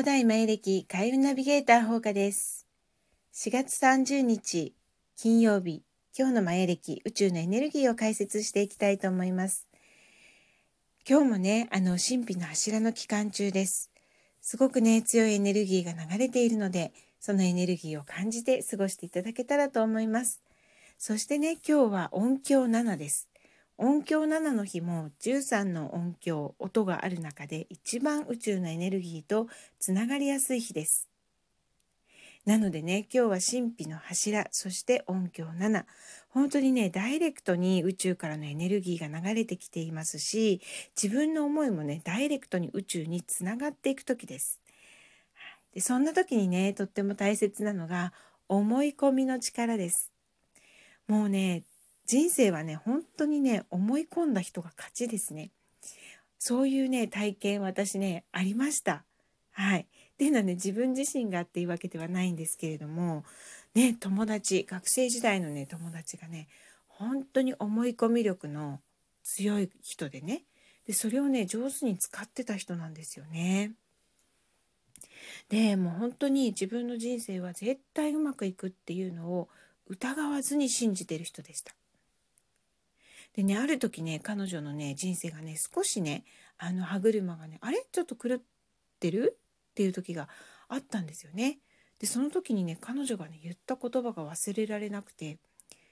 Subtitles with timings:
[0.00, 2.66] 古代前歴開運ナビゲーター放課です。
[3.34, 4.74] 4月30日
[5.14, 5.82] 金曜日、
[6.18, 9.68] 今日の前歴宇宙のエネルギーを解説していきたいと思います。
[11.06, 13.90] 今日もね、あの神秘の柱の期間中です。
[14.40, 20.40] すごくね、強いエネルギーが流れているので、そのエネルギーを感じて過ごしていただけたらと思います。
[20.96, 23.29] そしてね、今日は音響7です。
[23.82, 29.48] 音響7の日も13の音響音がある中で一番宇宙のエネルギーと
[29.78, 31.08] つながりやすい日です。
[32.44, 35.84] なのでね今日は神秘の柱そして音響7
[36.28, 40.60] 本当にねダイレクトに宇宙からのエネルギーが流れてきていますし
[40.94, 44.60] 自分の思いもねダイレクトに宇宙につながっていく時です。
[45.72, 48.12] でそんな時にねとっても大切なのが
[48.46, 50.12] 思い込みの力です。
[51.08, 51.62] もうね
[52.10, 55.50] 人生はね本当にね思い込んだ人が勝ちですね
[56.40, 59.04] そういうね体験私ねありました
[59.52, 59.86] はいっ
[60.18, 63.22] ていうのはね自分自身がっていうわけではないんですけれども
[63.76, 66.48] ね友達学生時代のね友達がね
[66.88, 68.80] 本当に思い込み力の
[69.22, 70.42] 強い人でね
[70.88, 73.70] でそれをね上手に使ってた人なんですよね。
[75.48, 79.48] でもう本当に自分の人生は絶対うまくいくっていうのを
[79.86, 81.72] 疑わずに信じてる人でした。
[83.34, 86.24] でねある時ね彼女のね人生がね少しね
[86.58, 87.86] あの歯車がねあれ？
[87.90, 88.38] ちょっと狂っ
[88.98, 89.38] てる？
[89.70, 90.28] っていう時が
[90.68, 91.58] あったんですよね。
[91.98, 95.38] でその時にね彼女がね言った言葉が忘れられなくて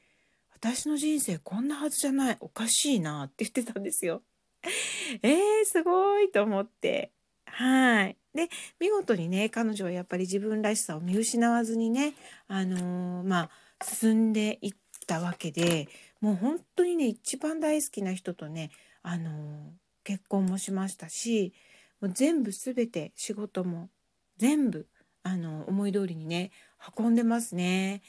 [0.52, 4.22] 「私の人生こんなはずじゃないおかしいな」って言ってたんですよ。
[5.22, 7.12] えー、すごいと思って
[7.44, 8.48] はいで
[8.80, 12.14] 見事にね彼女はやっぱり自分らしさを見失わずにね
[12.48, 14.74] あのー、まあ進んでいっ
[15.06, 15.88] たわけで
[16.20, 18.70] もう本当にね一番大好きな人とね
[19.02, 19.72] あの
[20.04, 21.52] 結婚もしましたし
[22.00, 23.88] もう全部全て仕事も
[24.36, 24.86] 全部
[25.22, 26.50] あの思い通りにね
[26.96, 28.02] 運んでますね。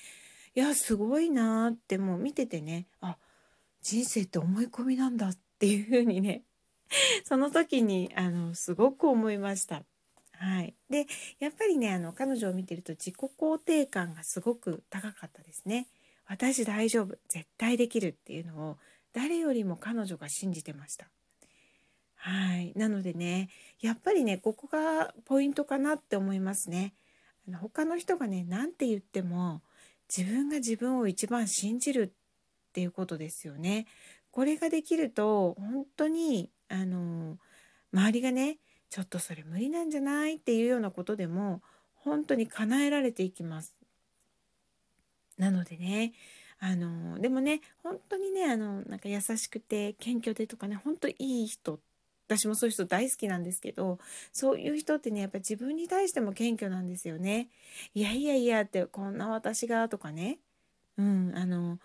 [0.55, 3.17] いやすごいなってもう見ててねあ
[3.81, 6.43] 人生って思い込みなんだっていう風にね
[7.23, 9.83] その時にあのすごく思いました。
[10.31, 11.05] はい、で
[11.39, 15.87] やっぱりねあの彼女を見てると自己肯定感がすごく高かったですね。
[16.29, 18.77] 私大丈夫絶対できるっていうのを
[19.13, 21.09] 誰よりも彼女が信じてました。
[22.15, 26.93] はいなのでねやっぱりねここがポイントかなって思いますね。
[27.47, 29.61] あの他の人がね何て言っても
[30.15, 32.13] 自分が自分を一番信じる
[32.69, 33.87] っていうことですよね。
[34.29, 37.39] これができると本当にあの
[37.91, 38.59] 周りがね
[38.91, 41.63] ちょっとそれ無理なんじゃないっていうようなことでも
[41.95, 43.78] 本当に叶えられていきます。
[45.39, 46.13] なのでね
[46.59, 51.79] あのでもね本当にねあのなんか優しくて謙虚でとかね本当いい人
[52.27, 53.97] 私もそういう人大好きなんですけど
[54.31, 57.47] そういう人ってねやっぱ自分に対しても謙虚なんですよね。
[57.95, 60.37] いやいやいやってこんな私がとかね
[60.97, 61.79] うんあの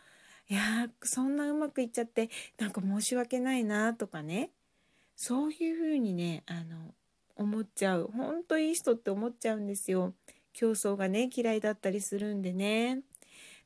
[0.51, 2.29] いやそんなうまくいっちゃって
[2.59, 4.51] なんか申し訳ないなとかね
[5.17, 6.93] そういうふうにねあの
[7.37, 10.13] 思っちゃう本当いい人って思っちゃうんですよ。
[10.53, 13.01] 競争がね嫌いだったりするんでね。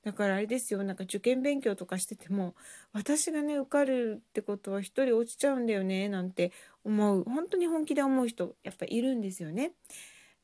[0.04, 2.54] だからあれですよなんか受験勉強とかしてても
[2.92, 6.52] 私がね受かるってことは一人落ちちゃうんだよねなんて
[6.84, 9.72] 思う本当に本気で思う人やっぱいるんですよね。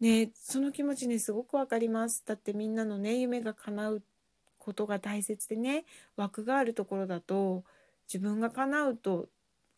[0.00, 2.22] ねその気持ちねすごくわかります。
[2.26, 4.02] だってみんなのね夢が叶う
[4.58, 5.84] ことが大切でね
[6.16, 7.64] 枠があるところだと
[8.12, 9.28] 自分が叶うと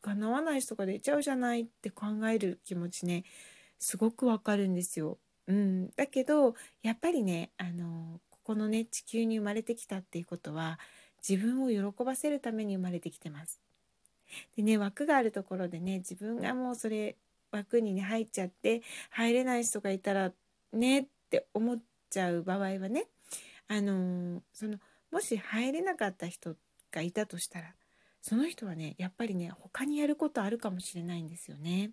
[0.03, 3.25] 叶わない人が出ちゃうじゃないって考える気持ちね
[3.79, 5.19] すごくわかるんですよ。
[5.49, 10.79] うん、だけどやっぱりねあのこのね地球に生まれてきたっていうことは
[11.29, 13.61] 自分を喜ばせるために生まれてきてます。
[14.57, 17.17] でね枠があるところでね自分がもうそれ
[17.51, 20.31] 枠にね入っちゃって入れない人がいたら
[20.73, 23.07] ねって思っちゃう場合はね
[23.67, 24.79] あのー、その
[25.11, 26.55] もし入れなかった人
[26.93, 27.75] がいたとしたら
[28.23, 31.91] その人はねやっぱりね他にやることあるかもしれないんですよね。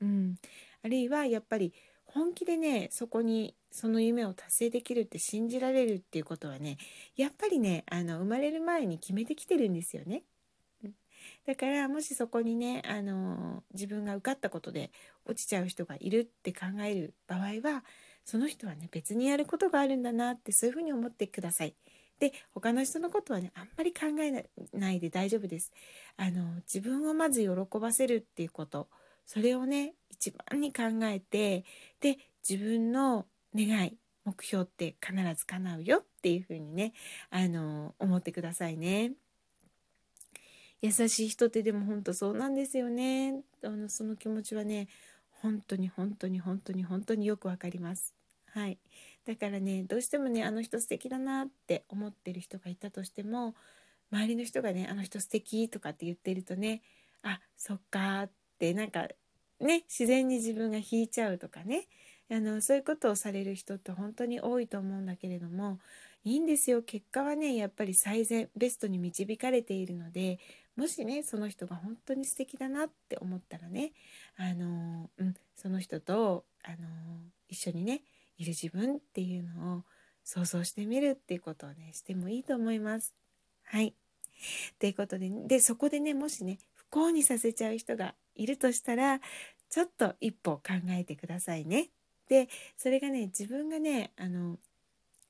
[0.00, 0.36] うん、
[0.82, 1.74] あるいはやっぱり
[2.14, 6.76] 本気でねそこにその夢を達成できるって信じられるっていうことはね
[7.16, 10.22] やっぱりねあの生まれる前に決めてきてるんですよね。
[11.46, 14.90] だからもしそこにねあの自分が受かったことで
[15.24, 17.84] 落ちちゃう人がいるって考える場合は
[18.24, 21.74] その人はね別にやることがあるんだなってそういうふうに思ってください。
[22.18, 25.72] で他の人のことはねあんまり考えないで大丈夫です。
[26.16, 28.88] あの自分をまず喜ばせるっていうこと
[29.26, 31.64] それをね一番に考えて
[32.00, 36.92] で自分の願い目標って必ず叶うよっていう風にね
[37.30, 39.12] あの思ってくださいね。
[40.80, 43.42] 優しい人ってでも本当そうなんですよね。
[43.64, 44.88] あのその気持ちはね
[45.30, 48.14] 本当に本当に本当に本当によくわかります。
[48.52, 48.78] はい、
[49.24, 53.54] だからねどうしてもねあの人素敵だなって思ってる人がいたとしても
[54.12, 56.82] 周りの人がねあの人素敵とかって言ってるとね
[57.22, 58.28] あそっか
[58.62, 59.08] ってなんか
[59.60, 61.88] ね自然に自分が引いちゃうとかね
[62.30, 65.80] あのそういうことをされる人って本当に多いと思うんだけれども
[66.24, 70.38] いいんですよ結果はねやっぱり最善ベストに導かれているので
[70.76, 73.90] もしねその人が本当に素敵だなって思ったらね
[74.38, 76.76] あの、うん、その人とあの
[77.48, 78.02] 一緒にね
[78.38, 79.82] いる自分っていうのを
[80.24, 83.12] 想像してみるっていうことをねしてもいいと思います。
[83.64, 83.94] はい。
[84.78, 89.20] ということででそこでねもしね不幸にさせちゃう人がいるとしたら
[89.70, 91.90] ちょっと一歩考えてくださいね。
[92.28, 94.58] でそれがね自分がねあの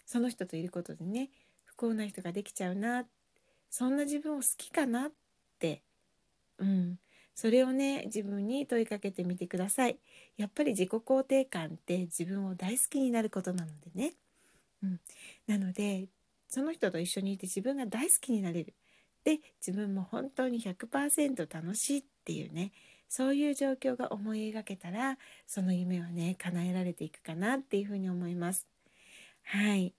[0.06, 1.31] その人といることでね
[1.64, 3.06] 不幸な人ができちゃうな
[3.70, 5.12] そんな自分を好きかなっ
[5.58, 5.82] て
[6.58, 6.99] うん。
[7.34, 9.98] それをね自分に問いかけてみてください。
[10.37, 14.14] やっぱり自己肯定感って自分を大好きになることなのでね、
[14.82, 15.00] うん、
[15.46, 16.08] なので
[16.48, 18.75] その人と一緒にいて自分が大好きになれる。
[19.24, 22.72] で自分も本当に100%楽しいっていうね
[23.08, 28.66] そういう状況が思い描けたらその夢はね叶えられていくかなっていうふうに思います。
[29.44, 29.94] はい。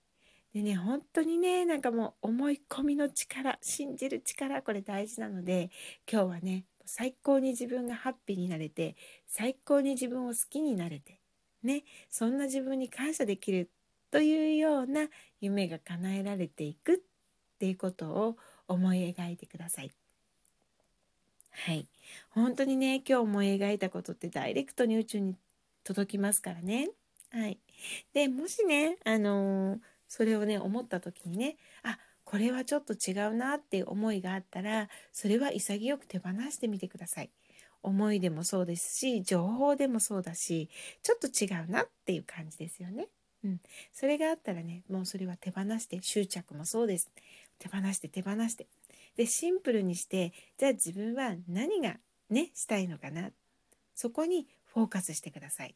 [0.52, 5.70] でね本当にねなんかもう思い込みの力信じる力これ大事なので
[6.10, 11.20] 今日はね最高に自分がハッピーになれて最高に自分を好きになれて
[11.62, 13.70] ねそんな自分に感謝できる
[14.12, 15.08] というような
[15.40, 16.98] 夢が叶えられていくっ
[17.58, 18.36] ていうことを
[18.68, 19.90] 思い描いてください。
[21.50, 21.86] はい。
[22.30, 25.36] 本当にね、今日思い描いたことってダイレクトに宇宙に
[25.84, 26.90] 届きますからね。
[27.30, 27.58] はい。
[28.12, 29.78] で、もしね、あのー、
[30.08, 37.30] それをね、思った時にね、あ、これはちょっと違うなっていう思いがあったらそれは潔く手放してみてください。
[37.82, 40.70] 思いでもそうですし情報でもそうだし
[41.02, 43.08] ちょっと違うなっていう感じですよね。
[43.44, 43.60] うん、
[43.92, 47.12] それがあったらねもうそれは手放して執着もそうです
[47.58, 48.66] 手放して手放して。
[49.16, 51.96] でシンプルにしてじゃあ自分は何が
[52.30, 53.30] ねしたいのかな。
[53.94, 55.74] そこにフォーカスしてください。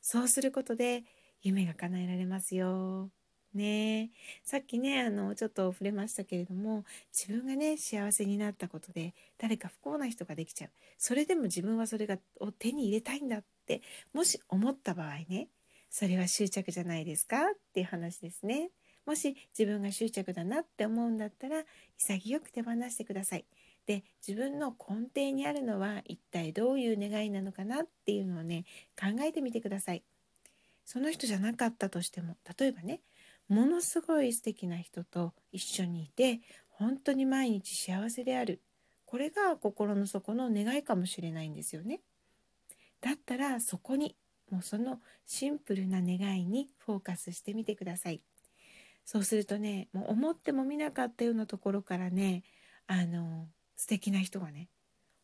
[0.00, 1.04] そうすることで
[1.42, 3.10] 夢が叶えられますよ。
[3.54, 4.10] ね。
[4.44, 10.70] さっきねあのちょっと触れましたけれども自分がね幸せになったことで誰か不幸な人ができちゃう。
[10.98, 13.82] それでも自分はそれがを手に入れたいんだって
[14.12, 15.48] もし思った場合ね
[15.90, 18.70] それは執着じゃないですかっていう話ですね。
[19.06, 21.62] もし自分が執着だなって思うんだったら
[21.96, 23.46] 潔く手放してください。
[23.86, 28.64] で自分の根底にあるのは一体どういう願いなのかなっていうのをね
[29.00, 30.02] 考えてみてください。
[30.84, 33.00] その人じゃなかったとしても例えばね
[33.48, 38.60] ものすごい素敵な人と一緒にいて本当に毎日幸せである
[39.04, 42.00] これが心の底の願いかもしれないんですよね。
[43.00, 44.16] だったらそこに
[44.50, 48.20] もうそのシンプルな願いにフォーカスしてみてください。
[49.06, 52.42] そうするとねもう思ってもみなかったようなところからね
[52.86, 54.68] あの素敵な人がね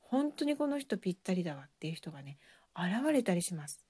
[0.00, 2.38] 本当にこの人ぴったりだわっていう人がね
[2.75, 3.84] 現れたりします。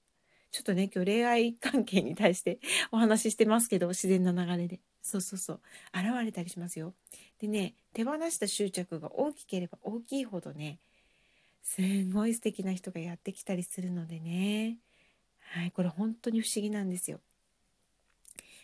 [0.53, 2.59] ちょっとね、今日恋愛関係に対して
[2.91, 4.79] お話ししてますけど、自然な流れで。
[5.01, 5.61] そうそうそう。
[5.95, 6.93] 現れたりしますよ。
[7.39, 10.79] でね、手放した執着が大きければ大きいほどね、
[11.63, 14.77] すんごい素敵な人がやってきたりするのでね。
[15.39, 17.19] はい、これ本当に不思議なんですよ。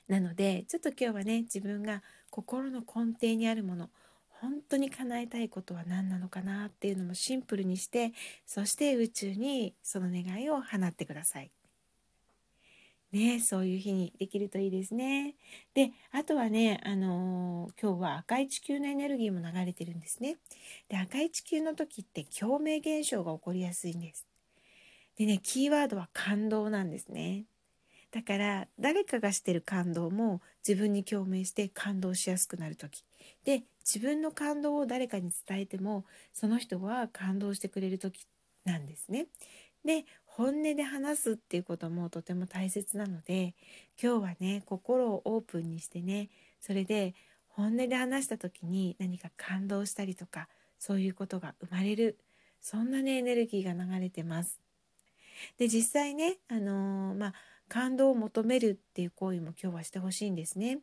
[0.10, 2.02] なので、ちょっと今日はね、自分が
[2.32, 3.90] 心の根底にあるもの、
[4.28, 8.14] 本当に叶えたいことは何なのかなっていうのもシンプルにして、
[8.46, 11.52] そして宇宙にその願いを放ってください。
[13.12, 15.36] ね、そういう日にできるといいですね。
[15.76, 20.38] で、あとはね、あのー、今日は赤い地球のエネルギーも流れてるんですね。
[20.90, 24.28] で、赤い地球の時って共鳴現象が起こりやすいんです。
[25.18, 27.46] でね、キーワードは感動なんですね。
[28.12, 33.04] だから誰かがしてる感動も自分に共鳴して感動しやすくなる時
[33.46, 38.26] で自分の感動を誰かに伝えてもその人は感動してくれる時
[38.66, 39.28] なんですね。
[39.86, 43.56] で本音で話すっていうこともとても大切なので
[44.02, 47.14] 今日はね心をオープンにしてねそれで
[47.48, 50.48] 本音で話した時に何か感動したりとか
[50.78, 52.18] そういうことが生まれる
[52.62, 54.60] そんなねエネルギーが流れてます。
[55.58, 57.34] で実際ねあのー、まあ
[57.70, 60.80] 感動を求めるっていう行為も今日はしてほしいんですね。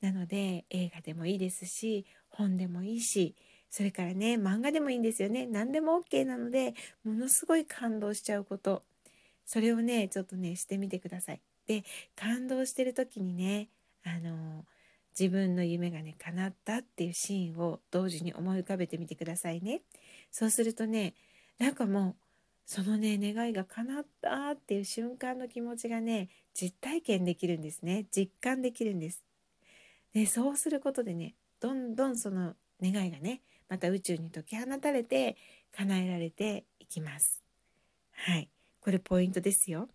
[0.00, 3.36] なので映画でもいいですし本でもいいし
[3.68, 8.82] それからね漫画でもいいんですよね何でも OK なのでものすごい感動しちゃうこと
[9.44, 11.40] それをねちょっとねしてみてください。
[11.66, 11.84] で
[12.16, 13.68] 感動してる時にね
[14.04, 14.64] あの
[15.18, 19.82] 自分の夢がね叶ったっていうシーンを同時に思い浮かべてみてくださいね。
[20.30, 21.14] そうするとね
[21.58, 22.16] なんかもう
[22.72, 29.24] そのね願いが叶ったっていう瞬間の気持ちがね実体験できるんですね実感できるんです。
[30.14, 35.36] でそうすることでねどんどんその願いがねまた宇宙に解き放たれて
[35.76, 37.42] 叶えられていきます。
[38.12, 38.48] はい。
[38.80, 39.88] これポイントですよ。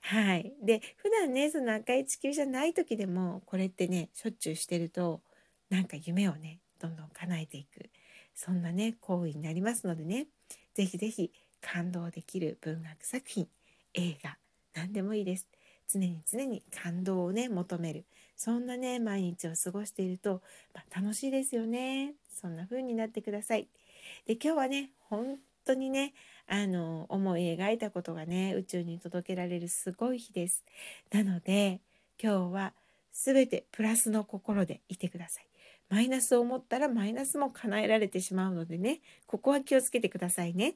[0.00, 0.52] はい。
[0.60, 5.22] で、普段ね、その赤い地球じゃない時でも、これってね、しょっちゅうしてると、
[5.70, 7.90] なんか夢をね、どんどん叶えていく。
[8.34, 10.28] そんなね、行為になりますのでね、
[10.74, 13.48] ぜひぜひ感動できる文学作品、
[13.94, 14.36] 映画、
[14.74, 15.48] 何でもいいです。
[15.88, 18.04] 常に常に感動をね、求める。
[18.36, 20.42] そんなね、毎日を過ごしていると、
[20.74, 22.14] まあ、楽しいですよね。
[22.30, 23.68] そんな風になってください。
[24.26, 26.12] で、今日はね、本当にね、
[26.46, 30.64] あの、思い描いたことがね、宇宙に届けられるすごい日です。
[31.10, 31.80] なので、
[32.22, 32.72] 今日は
[33.12, 35.46] 全てプラスの心でいてください。
[35.88, 40.74] マイナスを思ったらマイナスも叶えられてしまうのでね、ここは気をつけてくださいね。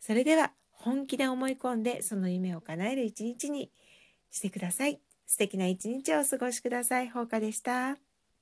[0.00, 3.72] それでは、本気で思い込んでその夢を叶える一日に
[4.30, 5.00] してください。
[5.26, 7.10] 素敵な一日をお過ごしください。
[7.10, 8.07] 放課でした。